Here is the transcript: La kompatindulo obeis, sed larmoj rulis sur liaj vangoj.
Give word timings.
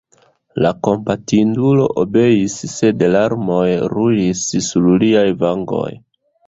La 0.65 0.69
kompatindulo 0.87 1.85
obeis, 2.05 2.57
sed 2.73 3.07
larmoj 3.17 3.69
rulis 3.95 4.45
sur 4.71 4.93
liaj 5.07 5.29
vangoj. 5.47 5.89